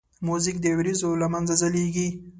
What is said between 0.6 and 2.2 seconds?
د وریځو له منځه ځلیږي.